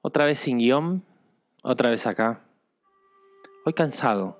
Otra 0.00 0.26
vez 0.26 0.38
sin 0.38 0.58
guion, 0.58 1.04
otra 1.64 1.90
vez 1.90 2.06
acá. 2.06 2.44
Hoy 3.64 3.72
cansado. 3.72 4.38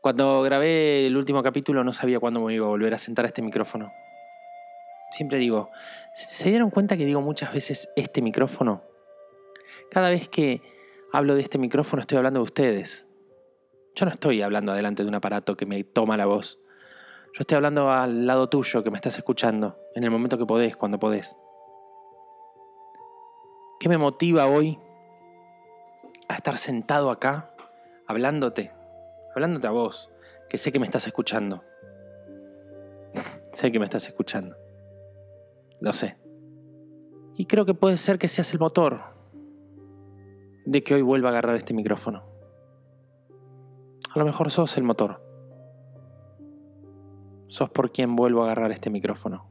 Cuando 0.00 0.42
grabé 0.42 1.04
el 1.08 1.16
último 1.16 1.42
capítulo 1.42 1.82
no 1.82 1.92
sabía 1.92 2.20
cuándo 2.20 2.40
me 2.40 2.54
iba 2.54 2.66
a 2.66 2.68
volver 2.68 2.94
a 2.94 2.98
sentar 2.98 3.24
a 3.24 3.28
este 3.28 3.42
micrófono. 3.42 3.90
Siempre 5.10 5.38
digo, 5.38 5.70
¿se 6.14 6.50
dieron 6.50 6.70
cuenta 6.70 6.96
que 6.96 7.04
digo 7.04 7.20
muchas 7.20 7.52
veces 7.52 7.88
este 7.96 8.22
micrófono? 8.22 8.84
Cada 9.90 10.10
vez 10.10 10.28
que 10.28 10.62
hablo 11.12 11.34
de 11.34 11.42
este 11.42 11.58
micrófono 11.58 12.02
estoy 12.02 12.18
hablando 12.18 12.38
de 12.38 12.44
ustedes. 12.44 13.08
Yo 13.96 14.06
no 14.06 14.12
estoy 14.12 14.40
hablando 14.40 14.70
adelante 14.70 15.02
de 15.02 15.08
un 15.08 15.16
aparato 15.16 15.56
que 15.56 15.66
me 15.66 15.82
toma 15.82 16.16
la 16.16 16.26
voz. 16.26 16.60
Yo 17.34 17.40
estoy 17.40 17.56
hablando 17.56 17.90
al 17.90 18.24
lado 18.24 18.48
tuyo 18.48 18.84
que 18.84 18.92
me 18.92 18.98
estás 18.98 19.16
escuchando, 19.18 19.80
en 19.96 20.04
el 20.04 20.12
momento 20.12 20.38
que 20.38 20.46
podés, 20.46 20.76
cuando 20.76 21.00
podés. 21.00 21.36
¿Qué 23.78 23.88
me 23.88 23.96
motiva 23.96 24.48
hoy 24.48 24.76
a 26.28 26.34
estar 26.34 26.58
sentado 26.58 27.12
acá 27.12 27.54
hablándote? 28.08 28.72
Hablándote 29.34 29.68
a 29.68 29.70
vos, 29.70 30.10
que 30.48 30.58
sé 30.58 30.72
que 30.72 30.80
me 30.80 30.86
estás 30.86 31.06
escuchando. 31.06 31.62
sé 33.52 33.70
que 33.70 33.78
me 33.78 33.84
estás 33.84 34.08
escuchando. 34.08 34.56
Lo 35.80 35.92
sé. 35.92 36.16
Y 37.36 37.44
creo 37.44 37.64
que 37.64 37.74
puede 37.74 37.98
ser 37.98 38.18
que 38.18 38.26
seas 38.26 38.52
el 38.52 38.58
motor 38.58 39.00
de 40.66 40.82
que 40.82 40.94
hoy 40.94 41.02
vuelva 41.02 41.28
a 41.28 41.32
agarrar 41.32 41.54
este 41.54 41.72
micrófono. 41.72 42.24
A 44.12 44.18
lo 44.18 44.24
mejor 44.24 44.50
sos 44.50 44.76
el 44.76 44.82
motor. 44.82 45.22
Sos 47.46 47.70
por 47.70 47.92
quien 47.92 48.16
vuelvo 48.16 48.42
a 48.42 48.46
agarrar 48.46 48.72
este 48.72 48.90
micrófono. 48.90 49.48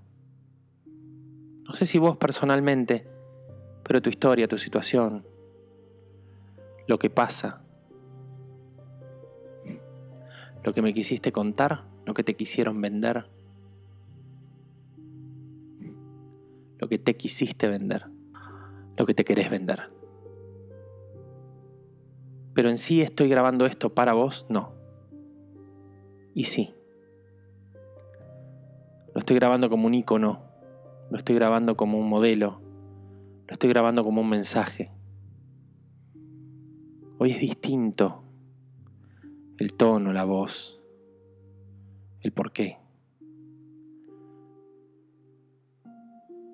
No 1.63 1.71
sé 1.71 1.85
si 1.85 1.97
vos 1.97 2.17
personalmente 2.17 3.16
pero 3.87 4.01
tu 4.01 4.09
historia, 4.09 4.49
tu 4.49 4.57
situación, 4.57 5.25
lo 6.87 6.99
que 6.99 7.09
pasa, 7.09 7.61
lo 10.61 10.73
que 10.73 10.81
me 10.81 10.93
quisiste 10.93 11.31
contar, 11.31 11.85
lo 12.05 12.13
que 12.13 12.25
te 12.25 12.35
quisieron 12.35 12.81
vender, 12.81 13.27
lo 16.77 16.89
que 16.89 16.99
te 16.99 17.15
quisiste 17.15 17.69
vender, 17.69 18.07
lo 18.97 19.05
que 19.05 19.13
te 19.13 19.23
querés 19.23 19.49
vender. 19.49 19.89
Pero 22.53 22.69
en 22.69 22.77
sí 22.77 23.01
estoy 23.01 23.29
grabando 23.29 23.65
esto 23.65 23.93
para 23.93 24.11
vos, 24.11 24.45
no. 24.49 24.73
Y 26.33 26.43
sí. 26.43 26.73
Lo 29.13 29.19
estoy 29.19 29.37
grabando 29.37 29.69
como 29.69 29.87
un 29.87 29.93
icono, 29.93 30.41
lo 31.09 31.17
estoy 31.17 31.35
grabando 31.35 31.77
como 31.77 31.97
un 31.97 32.09
modelo, 32.09 32.66
lo 33.47 33.53
estoy 33.53 33.69
grabando 33.69 34.03
como 34.03 34.21
un 34.21 34.29
mensaje. 34.29 34.91
Hoy 37.17 37.31
es 37.31 37.39
distinto 37.39 38.23
el 39.57 39.73
tono, 39.73 40.11
la 40.11 40.25
voz, 40.25 40.79
el 42.21 42.31
porqué. 42.31 42.77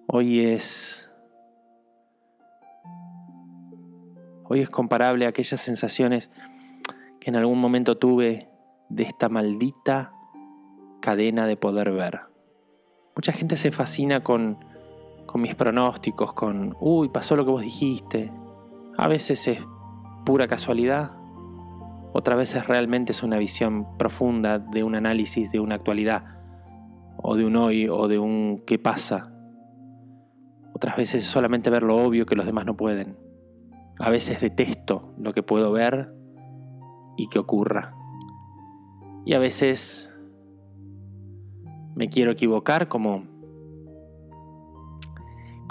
Hoy 0.08 0.42
es 0.42 1.10
Hoy 4.46 4.60
es 4.60 4.70
comparable 4.70 5.26
a 5.26 5.30
aquellas 5.30 5.60
sensaciones 5.62 6.30
que 7.20 7.32
en 7.32 7.36
algún 7.36 7.60
momento 7.60 7.98
tuve 7.98 8.50
de 8.90 9.04
esta 9.04 9.28
maldita 9.28 10.14
cadena 11.02 11.48
de 11.48 11.58
poder 11.58 11.92
ver. 11.92 12.22
Mucha 13.16 13.32
gente 13.32 13.58
se 13.58 13.72
fascina 13.72 14.24
con 14.24 14.64
con 15.34 15.42
mis 15.42 15.56
pronósticos, 15.56 16.32
con, 16.34 16.78
uy, 16.80 17.10
pasó 17.10 17.36
lo 17.36 17.44
que 17.44 17.50
vos 17.50 17.64
dijiste. 17.64 18.32
A 18.96 19.08
veces 19.08 19.48
es 19.48 19.58
pura 20.26 20.48
casualidad, 20.48 21.14
otras 22.14 22.38
veces 22.38 22.68
realmente 22.68 23.14
es 23.14 23.24
una 23.24 23.40
visión 23.40 23.98
profunda 23.98 24.60
de 24.60 24.84
un 24.84 24.94
análisis 24.94 25.52
de 25.52 25.60
una 25.60 25.74
actualidad, 25.74 26.38
o 27.18 27.36
de 27.36 27.48
un 27.48 27.56
hoy, 27.56 27.90
o 27.90 28.08
de 28.08 28.20
un 28.20 28.62
qué 28.68 28.78
pasa. 28.78 29.34
Otras 30.76 30.98
veces 30.98 31.24
es 31.24 31.30
solamente 31.32 31.72
ver 31.72 31.82
lo 31.82 31.96
obvio 31.96 32.28
que 32.28 32.36
los 32.36 32.46
demás 32.46 32.68
no 32.68 32.78
pueden. 32.78 33.18
A 33.98 34.12
veces 34.12 34.40
detesto 34.40 35.16
lo 35.18 35.34
que 35.34 35.42
puedo 35.42 35.72
ver 35.72 36.14
y 37.18 37.28
que 37.28 37.40
ocurra. 37.40 37.96
Y 39.26 39.34
a 39.34 39.40
veces 39.40 40.14
me 41.96 42.08
quiero 42.10 42.30
equivocar 42.30 42.88
como 42.88 43.33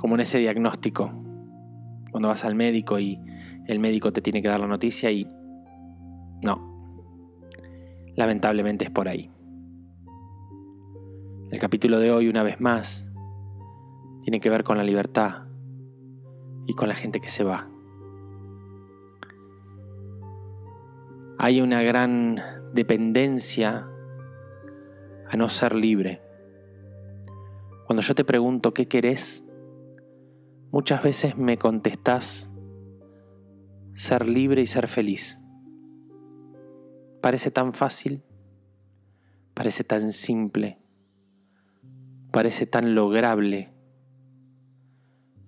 como 0.03 0.17
en 0.17 0.23
ese 0.23 0.39
diagnóstico, 0.39 1.13
cuando 2.11 2.27
vas 2.27 2.45
al 2.45 2.57
médico 2.57 2.99
y 2.99 3.21
el 3.69 3.79
médico 3.79 4.13
te 4.13 4.21
tiene 4.21 4.43
que 4.43 4.49
dar 4.49 4.59
la 4.59 4.67
noticia 4.67 5.13
y 5.13 5.31
no, 6.43 6.99
lamentablemente 8.17 8.85
es 8.85 8.91
por 8.91 9.07
ahí. 9.07 9.31
El 11.53 11.61
capítulo 11.61 12.01
de 12.01 12.11
hoy, 12.11 12.29
una 12.29 12.43
vez 12.43 12.61
más, 12.61 13.09
tiene 14.23 14.41
que 14.41 14.51
ver 14.51 14.65
con 14.65 14.77
la 14.77 14.83
libertad 14.83 15.45
y 16.67 16.75
con 16.75 16.89
la 16.89 16.97
gente 16.97 17.21
que 17.21 17.29
se 17.29 17.45
va. 17.45 17.71
Hay 21.39 21.61
una 21.61 21.81
gran 21.83 22.43
dependencia 22.75 23.87
a 25.31 25.37
no 25.37 25.49
ser 25.49 25.77
libre. 25.77 26.21
Cuando 27.87 28.03
yo 28.03 28.17
te 28.17 28.25
pregunto 28.25 28.75
qué 28.75 28.89
querés, 28.89 29.47
Muchas 30.73 31.03
veces 31.03 31.37
me 31.37 31.59
contestás 31.59 32.51
ser 33.95 34.27
libre 34.27 34.63
y 34.63 34.67
ser 34.67 34.89
feliz. 34.89 35.39
Parece 37.21 37.51
tan 37.51 37.75
fácil, 37.75 38.23
parece 39.53 39.85
tan 39.85 40.13
simple, 40.13 40.79
parece 42.31 42.65
tan 42.65 42.95
lograble. 42.95 43.75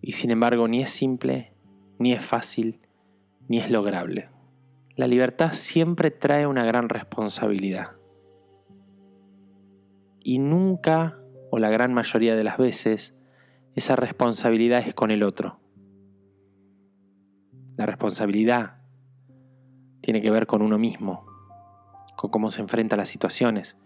Y 0.03 0.13
sin 0.13 0.31
embargo 0.31 0.69
ni 0.69 0.83
es 0.83 0.91
simple, 0.91 1.55
ni 1.99 2.13
es 2.13 2.23
fácil, 2.23 2.83
ni 3.49 3.61
es 3.61 3.71
lograble. 3.71 4.29
La 4.95 5.07
libertad 5.07 5.55
siempre 5.55 6.11
trae 6.11 6.47
una 6.47 6.67
gran 6.67 6.91
responsabilidad. 6.91 7.93
Y 10.21 10.39
nunca, 10.39 11.19
o 11.51 11.59
la 11.59 11.71
gran 11.71 11.95
mayoría 11.95 12.37
de 12.37 12.45
las 12.45 12.59
veces, 12.59 13.14
esa 13.75 13.97
responsabilidad 13.97 14.87
es 14.87 14.95
con 14.95 15.11
el 15.11 15.23
otro. 15.23 15.59
La 17.77 17.87
responsabilidad 17.87 18.77
tiene 20.01 20.21
que 20.21 20.31
ver 20.31 20.47
con 20.47 20.63
uno 20.63 20.79
mismo, 20.79 21.27
con 22.17 22.31
cómo 22.31 22.51
se 22.51 22.61
enfrenta 22.61 22.95
a 22.95 22.99
las 22.99 23.09
situaciones, 23.09 23.77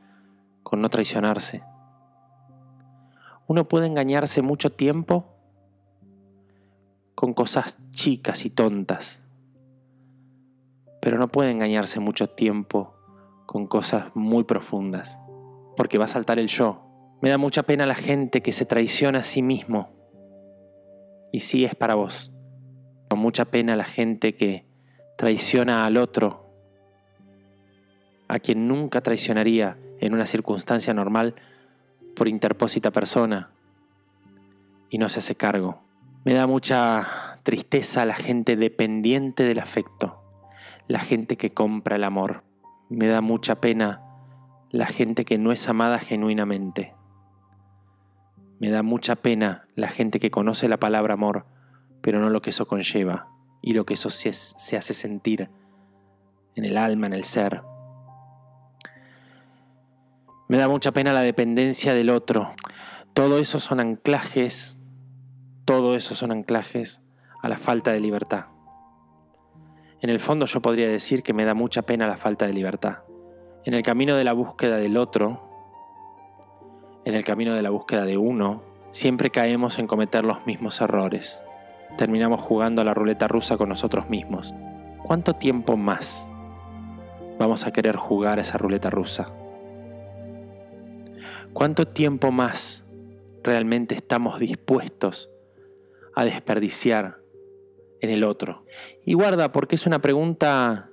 con 0.62 0.82
no 0.82 0.90
traicionarse. 0.90 1.62
Uno 3.46 3.66
puede 3.66 3.86
engañarse 3.86 4.42
mucho 4.42 4.70
tiempo 4.72 5.34
con 7.14 7.32
cosas 7.32 7.78
chicas 7.90 8.44
y 8.44 8.50
tontas, 8.50 9.24
pero 11.00 11.18
no 11.18 11.28
puede 11.28 11.50
engañarse 11.50 11.98
mucho 11.98 12.28
tiempo 12.28 12.94
con 13.46 13.66
cosas 13.66 14.14
muy 14.14 14.44
profundas, 14.44 15.18
porque 15.76 15.96
va 15.96 16.04
a 16.04 16.08
saltar 16.08 16.38
el 16.38 16.48
yo, 16.48 16.87
me 17.20 17.30
da 17.30 17.38
mucha 17.38 17.64
pena 17.64 17.86
la 17.86 17.94
gente 17.94 18.42
que 18.42 18.52
se 18.52 18.64
traiciona 18.64 19.20
a 19.20 19.24
sí 19.24 19.42
mismo. 19.42 19.90
Y 21.32 21.40
sí 21.40 21.64
es 21.64 21.74
para 21.74 21.94
vos. 21.94 22.32
Con 23.08 23.18
mucha 23.18 23.46
pena 23.46 23.76
la 23.76 23.84
gente 23.84 24.34
que 24.34 24.66
traiciona 25.16 25.84
al 25.84 25.96
otro, 25.96 26.48
a 28.28 28.38
quien 28.38 28.68
nunca 28.68 29.00
traicionaría 29.00 29.78
en 30.00 30.14
una 30.14 30.26
circunstancia 30.26 30.94
normal 30.94 31.34
por 32.14 32.28
interpósita 32.28 32.90
persona 32.92 33.50
y 34.90 34.98
no 34.98 35.08
se 35.08 35.18
hace 35.18 35.34
cargo. 35.34 35.82
Me 36.24 36.34
da 36.34 36.46
mucha 36.46 37.34
tristeza 37.42 38.04
la 38.04 38.14
gente 38.14 38.56
dependiente 38.56 39.42
del 39.42 39.58
afecto, 39.58 40.22
la 40.86 41.00
gente 41.00 41.36
que 41.36 41.50
compra 41.50 41.96
el 41.96 42.04
amor. 42.04 42.44
Me 42.90 43.06
da 43.06 43.20
mucha 43.20 43.60
pena 43.60 44.02
la 44.70 44.86
gente 44.86 45.24
que 45.24 45.38
no 45.38 45.50
es 45.50 45.68
amada 45.68 45.98
genuinamente. 45.98 46.97
Me 48.58 48.70
da 48.70 48.82
mucha 48.82 49.16
pena 49.16 49.68
la 49.76 49.88
gente 49.88 50.18
que 50.18 50.30
conoce 50.30 50.68
la 50.68 50.78
palabra 50.78 51.14
amor, 51.14 51.46
pero 52.00 52.20
no 52.20 52.30
lo 52.30 52.40
que 52.40 52.50
eso 52.50 52.66
conlleva 52.66 53.28
y 53.62 53.72
lo 53.72 53.86
que 53.86 53.94
eso 53.94 54.10
se, 54.10 54.32
se 54.32 54.76
hace 54.76 54.94
sentir 54.94 55.48
en 56.56 56.64
el 56.64 56.76
alma, 56.76 57.06
en 57.06 57.12
el 57.12 57.24
ser. 57.24 57.62
Me 60.48 60.56
da 60.56 60.66
mucha 60.66 60.92
pena 60.92 61.12
la 61.12 61.22
dependencia 61.22 61.94
del 61.94 62.10
otro. 62.10 62.52
Todo 63.14 63.38
eso 63.38 63.60
son 63.60 63.80
anclajes, 63.80 64.78
todo 65.64 65.94
eso 65.94 66.14
son 66.14 66.32
anclajes 66.32 67.02
a 67.42 67.48
la 67.48 67.58
falta 67.58 67.92
de 67.92 68.00
libertad. 68.00 68.46
En 70.00 70.10
el 70.10 70.20
fondo 70.20 70.46
yo 70.46 70.62
podría 70.62 70.88
decir 70.88 71.22
que 71.22 71.32
me 71.32 71.44
da 71.44 71.54
mucha 71.54 71.82
pena 71.82 72.06
la 72.06 72.16
falta 72.16 72.46
de 72.46 72.52
libertad. 72.52 72.98
En 73.64 73.74
el 73.74 73.82
camino 73.82 74.16
de 74.16 74.24
la 74.24 74.32
búsqueda 74.32 74.76
del 74.76 74.96
otro, 74.96 75.47
en 77.08 77.14
el 77.14 77.24
camino 77.24 77.54
de 77.54 77.62
la 77.62 77.70
búsqueda 77.70 78.04
de 78.04 78.18
uno, 78.18 78.62
siempre 78.90 79.30
caemos 79.30 79.78
en 79.78 79.86
cometer 79.86 80.24
los 80.24 80.44
mismos 80.44 80.80
errores. 80.82 81.42
terminamos 81.96 82.40
jugando 82.42 82.82
a 82.82 82.84
la 82.84 82.92
ruleta 82.92 83.26
rusa 83.26 83.56
con 83.56 83.70
nosotros 83.70 84.10
mismos. 84.10 84.54
¿Cuánto 85.02 85.32
tiempo 85.32 85.78
más 85.78 86.30
vamos 87.38 87.66
a 87.66 87.72
querer 87.72 87.96
jugar 87.96 88.38
a 88.38 88.42
esa 88.42 88.58
ruleta 88.58 88.90
rusa? 88.90 89.32
¿Cuánto 91.54 91.88
tiempo 91.88 92.30
más 92.30 92.84
realmente 93.42 93.94
estamos 93.94 94.38
dispuestos 94.38 95.30
a 96.14 96.24
desperdiciar 96.24 97.16
en 98.02 98.10
el 98.10 98.22
otro? 98.22 98.66
Y 99.02 99.14
guarda, 99.14 99.50
porque 99.50 99.76
es 99.76 99.86
una 99.86 100.00
pregunta 100.00 100.90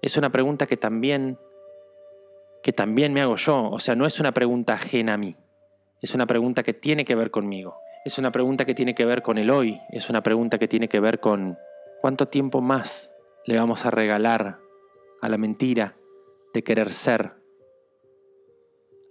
es 0.00 0.16
una 0.16 0.30
pregunta 0.30 0.66
que 0.66 0.78
también 0.78 1.38
que 2.62 2.72
también 2.72 3.12
me 3.12 3.22
hago 3.22 3.36
yo, 3.36 3.70
o 3.70 3.78
sea, 3.78 3.94
no 3.94 4.06
es 4.06 4.20
una 4.20 4.32
pregunta 4.32 4.74
ajena 4.74 5.14
a 5.14 5.16
mí. 5.16 5.36
Es 6.00 6.14
una 6.14 6.26
pregunta 6.26 6.62
que 6.62 6.74
tiene 6.74 7.04
que 7.04 7.14
ver 7.14 7.30
conmigo. 7.30 7.78
Es 8.04 8.18
una 8.18 8.32
pregunta 8.32 8.64
que 8.64 8.74
tiene 8.74 8.94
que 8.94 9.04
ver 9.04 9.22
con 9.22 9.38
el 9.38 9.50
hoy. 9.50 9.80
Es 9.90 10.08
una 10.08 10.22
pregunta 10.22 10.58
que 10.58 10.68
tiene 10.68 10.88
que 10.88 11.00
ver 11.00 11.20
con 11.20 11.58
cuánto 12.00 12.28
tiempo 12.28 12.60
más 12.60 13.14
le 13.44 13.58
vamos 13.58 13.84
a 13.84 13.90
regalar 13.90 14.58
a 15.20 15.28
la 15.28 15.36
mentira 15.36 15.96
de 16.54 16.64
querer 16.64 16.92
ser 16.92 17.34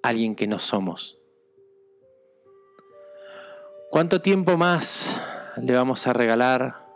alguien 0.02 0.36
que 0.36 0.48
no 0.48 0.60
somos. 0.60 1.20
¿Cuánto 3.92 4.22
tiempo 4.22 4.58
más 4.58 5.20
le 5.58 5.74
vamos 5.74 6.08
a 6.08 6.14
regalar 6.14 6.88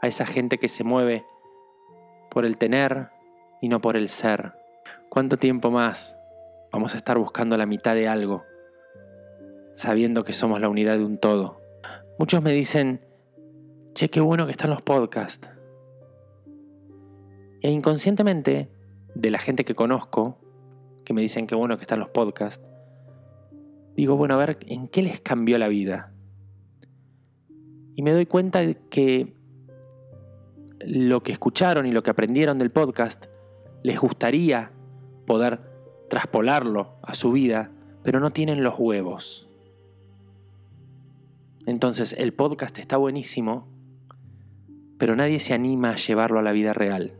a 0.00 0.08
esa 0.08 0.26
gente 0.26 0.58
que 0.58 0.68
se 0.68 0.84
mueve 0.84 1.24
por 2.30 2.44
el 2.44 2.56
tener 2.56 3.10
y 3.60 3.68
no 3.68 3.80
por 3.80 3.96
el 3.96 4.08
ser? 4.08 4.61
¿Cuánto 5.08 5.36
tiempo 5.36 5.70
más 5.70 6.18
vamos 6.72 6.94
a 6.94 6.96
estar 6.96 7.18
buscando 7.18 7.56
la 7.56 7.66
mitad 7.66 7.94
de 7.94 8.08
algo 8.08 8.44
sabiendo 9.72 10.24
que 10.24 10.32
somos 10.32 10.60
la 10.60 10.68
unidad 10.68 10.98
de 10.98 11.04
un 11.04 11.18
todo. 11.18 11.60
Muchos 12.18 12.42
me 12.42 12.52
dicen, 12.52 13.00
che, 13.94 14.08
qué 14.08 14.20
bueno 14.20 14.46
que 14.46 14.52
están 14.52 14.70
los 14.70 14.82
podcasts. 14.82 15.50
E 17.62 17.70
inconscientemente, 17.70 18.70
de 19.14 19.30
la 19.30 19.38
gente 19.38 19.64
que 19.64 19.74
conozco, 19.74 20.38
que 21.04 21.12
me 21.12 21.20
dicen 21.20 21.46
qué 21.46 21.54
bueno 21.54 21.76
que 21.76 21.82
están 21.82 22.00
los 22.00 22.10
podcasts, 22.10 22.64
digo, 23.96 24.16
bueno, 24.16 24.34
a 24.34 24.38
ver, 24.38 24.58
¿en 24.66 24.88
qué 24.88 25.02
les 25.02 25.20
cambió 25.20 25.58
la 25.58 25.68
vida? 25.68 26.12
Y 27.94 28.02
me 28.02 28.12
doy 28.12 28.26
cuenta 28.26 28.60
que 28.90 29.36
lo 30.80 31.22
que 31.22 31.32
escucharon 31.32 31.86
y 31.86 31.92
lo 31.92 32.02
que 32.02 32.10
aprendieron 32.10 32.58
del 32.58 32.70
podcast 32.70 33.26
les 33.82 33.98
gustaría 33.98 34.72
poder 35.26 35.60
traspolarlo 36.08 36.96
a 37.02 37.14
su 37.14 37.32
vida, 37.32 37.70
pero 38.02 38.20
no 38.20 38.30
tienen 38.30 38.62
los 38.62 38.74
huevos. 38.78 39.48
Entonces 41.66 42.14
el 42.18 42.32
podcast 42.32 42.78
está 42.78 42.96
buenísimo, 42.96 43.68
pero 44.98 45.16
nadie 45.16 45.40
se 45.40 45.54
anima 45.54 45.90
a 45.90 45.96
llevarlo 45.96 46.38
a 46.38 46.42
la 46.42 46.52
vida 46.52 46.72
real. 46.72 47.14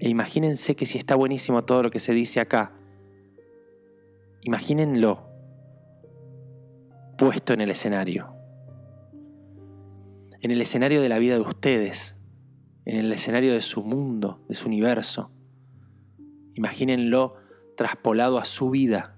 E 0.00 0.08
imagínense 0.08 0.76
que 0.76 0.86
si 0.86 0.98
está 0.98 1.14
buenísimo 1.14 1.64
todo 1.64 1.82
lo 1.82 1.90
que 1.90 2.00
se 2.00 2.12
dice 2.12 2.40
acá, 2.40 2.72
imagínenlo 4.42 5.28
puesto 7.16 7.52
en 7.52 7.60
el 7.60 7.70
escenario. 7.70 8.34
En 10.40 10.50
el 10.50 10.60
escenario 10.60 11.00
de 11.00 11.08
la 11.08 11.18
vida 11.18 11.34
de 11.34 11.40
ustedes, 11.40 12.18
en 12.84 12.96
el 12.96 13.12
escenario 13.12 13.54
de 13.54 13.62
su 13.62 13.82
mundo, 13.82 14.44
de 14.48 14.54
su 14.54 14.68
universo. 14.68 15.30
Imagínenlo 16.54 17.34
traspolado 17.76 18.38
a 18.38 18.44
su 18.44 18.70
vida. 18.70 19.16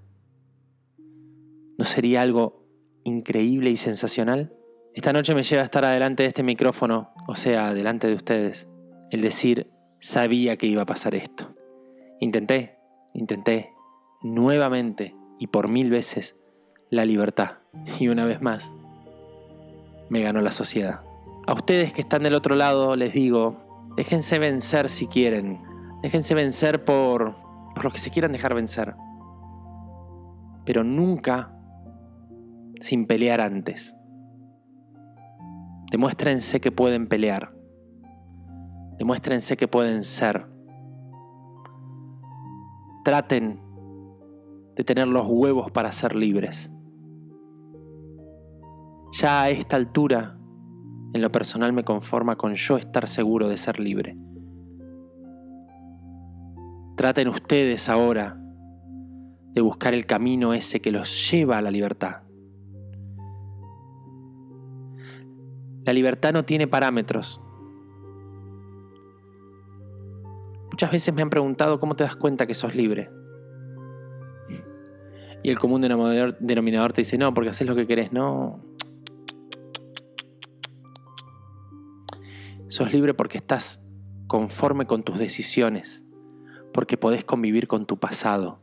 ¿No 1.79 1.85
sería 1.85 2.23
algo 2.23 2.67
increíble 3.05 3.71
y 3.71 3.77
sensacional? 3.77 4.55
Esta 4.95 5.13
noche 5.13 5.35
me 5.35 5.43
lleva 5.43 5.63
a 5.63 5.67
estar 5.67 5.85
adelante 5.85 6.23
de 6.23 6.31
este 6.31 6.43
micrófono, 6.43 7.13
o 7.29 7.37
sea, 7.37 7.75
delante 7.75 8.07
de 8.07 8.15
ustedes, 8.15 8.69
el 9.11 9.21
decir, 9.21 9.71
sabía 10.01 10.57
que 10.57 10.67
iba 10.67 10.83
a 10.83 10.87
pasar 10.87 11.15
esto. 11.15 11.55
Intenté, 12.19 12.79
intenté, 13.13 13.75
nuevamente 14.23 15.15
y 15.39 15.49
por 15.49 15.69
mil 15.69 15.91
veces, 15.91 16.37
la 16.91 17.05
libertad. 17.05 17.59
Y 18.01 18.09
una 18.09 18.25
vez 18.25 18.41
más, 18.41 18.75
me 20.09 20.23
ganó 20.23 20.41
la 20.41 20.53
sociedad. 20.53 21.03
A 21.47 21.53
ustedes 21.53 21.93
que 21.93 22.01
están 22.01 22.23
del 22.23 22.35
otro 22.35 22.57
lado 22.57 22.97
les 22.97 23.13
digo, 23.13 23.93
déjense 23.97 24.39
vencer 24.39 24.89
si 24.89 25.07
quieren. 25.07 25.61
Déjense 26.07 26.37
vencer 26.37 26.85
por, 26.85 27.35
por 27.75 27.85
lo 27.85 27.91
que 27.91 27.99
se 27.99 28.13
quieran 28.13 28.31
dejar 28.31 28.55
vencer. 28.55 28.95
Pero 30.65 30.85
nunca 30.85 31.53
sin 32.81 33.09
pelear 33.09 33.41
antes. 33.41 33.97
Demuéstrense 35.91 36.61
que 36.61 36.71
pueden 36.71 37.09
pelear. 37.09 37.53
Demuéstrense 38.99 39.57
que 39.57 39.67
pueden 39.67 40.05
ser. 40.05 40.47
Traten 43.05 43.61
de 44.77 44.85
tener 44.85 45.09
los 45.09 45.27
huevos 45.27 45.73
para 45.73 45.91
ser 45.91 46.15
libres. 46.15 46.73
Ya 49.21 49.43
a 49.43 49.51
esta 49.51 49.75
altura, 49.75 50.39
en 51.15 51.21
lo 51.21 51.33
personal 51.33 51.73
me 51.73 51.83
conforma 51.83 52.37
con 52.37 52.55
yo 52.55 52.77
estar 52.77 53.09
seguro 53.09 53.49
de 53.49 53.57
ser 53.57 53.81
libre. 53.81 54.17
Traten 56.97 57.29
ustedes 57.29 57.89
ahora 57.91 58.39
de 59.53 59.61
buscar 59.61 59.93
el 59.93 60.07
camino 60.07 60.55
ese 60.55 60.81
que 60.81 60.91
los 60.91 61.31
lleva 61.31 61.59
a 61.59 61.63
la 61.63 61.71
libertad. 61.71 62.23
La 65.85 65.93
libertad 65.93 66.33
no 66.33 66.45
tiene 66.45 66.67
parámetros. 66.67 67.41
Muchas 70.71 70.91
veces 70.91 71.15
me 71.15 71.23
han 71.23 71.31
preguntado 71.31 71.79
cómo 71.81 71.97
te 71.97 72.05
das 72.05 72.17
cuenta 72.17 72.47
que 72.47 72.55
sos 72.55 72.75
libre. 72.75 73.11
Y 75.43 75.51
el 75.51 75.59
común 75.59 75.83
denominador, 75.83 76.93
te 76.93 77.03
dice, 77.03 77.19
no, 77.19 77.33
porque 77.35 77.51
haces 77.51 77.69
lo 77.69 77.77
que 77.77 77.87
querés, 77.87 78.13
no. 78.13 78.65
Sos 82.69 82.93
libre 82.93 83.15
porque 83.15 83.39
estás 83.39 83.81
conforme 84.27 84.87
con 84.87 85.03
tus 85.03 85.19
decisiones, 85.19 86.06
porque 86.77 86.99
podés 86.99 87.25
convivir 87.25 87.69
con 87.69 87.87
tu 87.87 87.97
pasado. 87.97 88.59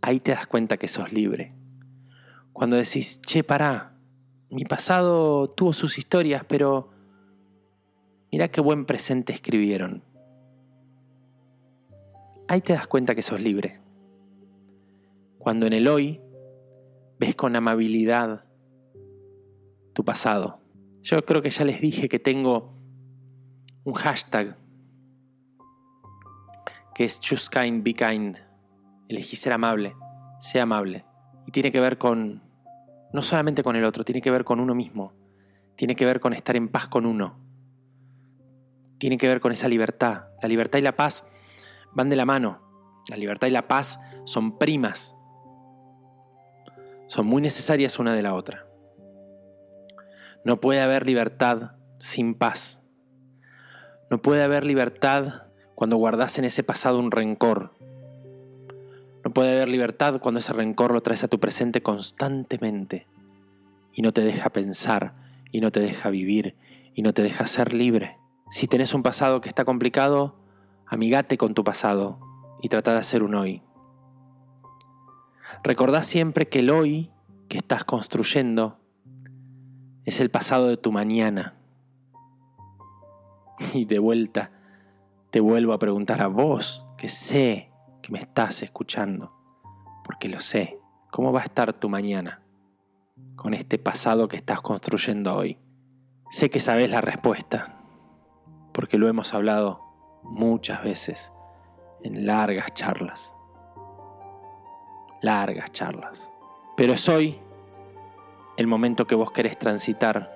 Ahí 0.00 0.20
te 0.20 0.30
das 0.30 0.46
cuenta 0.46 0.78
que 0.78 0.88
sos 0.88 1.12
libre. 1.12 1.52
Cuando 2.54 2.76
decís, 2.76 3.20
che, 3.20 3.44
pará, 3.44 3.98
mi 4.48 4.64
pasado 4.64 5.50
tuvo 5.50 5.74
sus 5.74 5.98
historias, 5.98 6.42
pero 6.48 6.88
mira 8.32 8.48
qué 8.48 8.62
buen 8.62 8.86
presente 8.86 9.34
escribieron. 9.34 10.02
Ahí 12.48 12.62
te 12.62 12.72
das 12.72 12.86
cuenta 12.86 13.14
que 13.14 13.22
sos 13.22 13.42
libre. 13.42 13.82
Cuando 15.38 15.66
en 15.66 15.74
el 15.74 15.86
hoy 15.86 16.22
ves 17.18 17.36
con 17.36 17.54
amabilidad 17.54 18.46
tu 19.92 20.06
pasado. 20.06 20.58
Yo 21.02 21.22
creo 21.26 21.42
que 21.42 21.50
ya 21.50 21.66
les 21.66 21.82
dije 21.82 22.08
que 22.08 22.18
tengo 22.18 22.72
un 23.84 23.92
hashtag 23.92 24.63
que 26.94 27.04
es 27.04 27.20
choose 27.20 27.48
kind, 27.50 27.84
be 27.84 27.94
kind. 27.94 28.38
Elegí 29.08 29.36
ser 29.36 29.52
amable, 29.52 29.94
sea 30.38 30.62
amable. 30.62 31.04
Y 31.46 31.50
tiene 31.50 31.70
que 31.70 31.80
ver 31.80 31.98
con 31.98 32.42
no 33.12 33.22
solamente 33.22 33.62
con 33.62 33.76
el 33.76 33.84
otro, 33.84 34.04
tiene 34.04 34.20
que 34.20 34.30
ver 34.30 34.44
con 34.44 34.58
uno 34.58 34.74
mismo, 34.74 35.12
tiene 35.76 35.94
que 35.94 36.04
ver 36.04 36.18
con 36.18 36.32
estar 36.32 36.56
en 36.56 36.68
paz 36.68 36.88
con 36.88 37.06
uno, 37.06 37.38
tiene 38.98 39.18
que 39.18 39.28
ver 39.28 39.40
con 39.40 39.52
esa 39.52 39.68
libertad. 39.68 40.24
La 40.42 40.48
libertad 40.48 40.80
y 40.80 40.82
la 40.82 40.96
paz 40.96 41.24
van 41.92 42.08
de 42.08 42.16
la 42.16 42.24
mano, 42.24 42.60
la 43.08 43.16
libertad 43.16 43.46
y 43.46 43.52
la 43.52 43.68
paz 43.68 44.00
son 44.24 44.58
primas, 44.58 45.14
son 47.06 47.26
muy 47.26 47.40
necesarias 47.40 47.98
una 47.98 48.14
de 48.14 48.22
la 48.22 48.34
otra. 48.34 48.66
No 50.44 50.60
puede 50.60 50.80
haber 50.80 51.06
libertad 51.06 51.76
sin 52.00 52.34
paz. 52.34 52.82
No 54.10 54.20
puede 54.20 54.42
haber 54.42 54.66
libertad 54.66 55.44
cuando 55.74 55.96
guardas 55.96 56.38
en 56.38 56.44
ese 56.44 56.62
pasado 56.62 56.98
un 56.98 57.10
rencor, 57.10 57.72
no 59.24 59.32
puede 59.32 59.52
haber 59.52 59.68
libertad 59.68 60.20
cuando 60.20 60.38
ese 60.38 60.52
rencor 60.52 60.92
lo 60.92 61.00
traes 61.00 61.24
a 61.24 61.28
tu 61.28 61.40
presente 61.40 61.82
constantemente 61.82 63.06
y 63.92 64.02
no 64.02 64.12
te 64.12 64.20
deja 64.20 64.50
pensar 64.50 65.14
y 65.50 65.60
no 65.60 65.70
te 65.70 65.80
deja 65.80 66.10
vivir 66.10 66.56
y 66.94 67.02
no 67.02 67.14
te 67.14 67.22
deja 67.22 67.46
ser 67.46 67.72
libre. 67.72 68.18
Si 68.50 68.68
tenés 68.68 68.92
un 68.92 69.02
pasado 69.02 69.40
que 69.40 69.48
está 69.48 69.64
complicado, 69.64 70.36
amigate 70.86 71.38
con 71.38 71.54
tu 71.54 71.64
pasado 71.64 72.18
y 72.60 72.68
trata 72.68 72.92
de 72.92 72.98
hacer 72.98 73.22
un 73.22 73.34
hoy. 73.34 73.62
Recordá 75.62 76.02
siempre 76.02 76.48
que 76.48 76.58
el 76.58 76.68
hoy 76.68 77.10
que 77.48 77.56
estás 77.56 77.84
construyendo 77.84 78.78
es 80.04 80.20
el 80.20 80.30
pasado 80.30 80.68
de 80.68 80.76
tu 80.76 80.92
mañana. 80.92 81.54
Y 83.72 83.86
de 83.86 83.98
vuelta 83.98 84.50
te 85.34 85.40
vuelvo 85.40 85.72
a 85.72 85.80
preguntar 85.80 86.22
a 86.22 86.28
vos, 86.28 86.86
que 86.96 87.08
sé 87.08 87.72
que 88.02 88.12
me 88.12 88.20
estás 88.20 88.62
escuchando, 88.62 89.32
porque 90.04 90.28
lo 90.28 90.38
sé. 90.38 90.78
¿Cómo 91.10 91.32
va 91.32 91.40
a 91.40 91.42
estar 91.42 91.72
tu 91.72 91.88
mañana? 91.88 92.40
con 93.34 93.52
este 93.52 93.76
pasado 93.76 94.28
que 94.28 94.36
estás 94.36 94.60
construyendo 94.60 95.34
hoy? 95.34 95.58
Sé 96.30 96.50
que 96.50 96.60
sabes 96.60 96.88
la 96.88 97.00
respuesta, 97.00 97.80
porque 98.72 98.96
lo 98.96 99.08
hemos 99.08 99.34
hablado 99.34 99.80
muchas 100.22 100.84
veces 100.84 101.32
en 102.04 102.26
largas 102.26 102.72
charlas. 102.72 103.34
Largas 105.20 105.72
charlas. 105.72 106.30
Pero 106.76 106.92
es 106.92 107.08
hoy 107.08 107.40
el 108.56 108.68
momento 108.68 109.08
que 109.08 109.16
vos 109.16 109.32
querés 109.32 109.58
transitar 109.58 110.32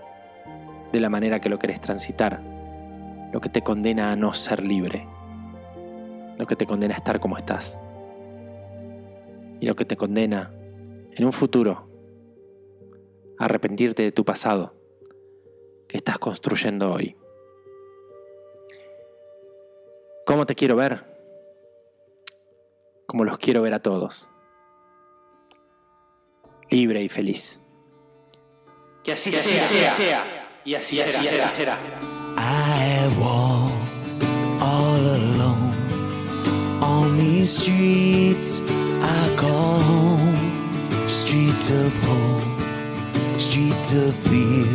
de 0.91 0.99
la 0.99 1.09
manera 1.09 1.39
que 1.39 1.51
lo 1.51 1.61
querés 1.61 1.81
transitar, 1.81 2.58
lo 3.33 3.41
que 3.41 3.49
te 3.49 3.63
condena 3.63 4.13
a 4.13 4.17
no 4.17 4.33
ser 4.35 4.65
libre, 4.65 5.07
lo 6.37 6.47
que 6.47 6.57
te 6.57 6.67
condena 6.67 6.95
a 6.95 6.99
estar 6.99 7.21
como 7.21 7.37
estás 7.37 7.79
y 9.61 9.67
lo 9.67 9.75
que 9.77 9.85
te 9.85 9.97
condena 9.97 10.53
en 11.13 11.25
un 11.25 11.33
futuro 11.33 11.89
a 13.39 13.45
arrepentirte 13.45 14.03
de 14.03 14.13
tu 14.13 14.25
pasado 14.25 14.75
que 15.89 15.97
estás 15.97 16.19
construyendo 16.19 16.93
hoy. 16.93 17.17
¿Cómo 20.27 20.47
te 20.47 20.55
quiero 20.55 20.77
ver? 20.77 21.05
Como 23.07 23.25
los 23.25 23.39
quiero 23.39 23.63
ver 23.63 23.75
a 23.75 23.81
todos. 23.81 24.31
Libre 26.71 27.03
y 27.03 27.09
feliz. 27.09 27.61
Que 29.03 29.13
así, 29.13 29.33
sea, 29.33 30.25
Y 30.67 30.75
así, 30.75 30.97
será, 30.97 31.49
será. 31.49 31.79
I 31.79 32.18
walked 33.19 34.15
all 34.61 35.01
alone 35.01 35.75
on 36.83 37.17
these 37.17 37.51
streets 37.51 38.61
I 39.03 39.35
call 39.37 39.81
home. 39.81 41.09
Streets 41.09 41.71
of 41.71 41.95
hope, 42.03 42.43
streets 43.41 43.95
of 43.95 44.15
fear. 44.15 44.67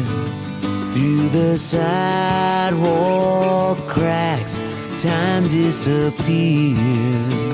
Through 0.94 1.30
the 1.30 1.58
sidewalk 1.58 3.78
cracks, 3.88 4.64
time 5.00 5.48
disappears. 5.48 7.53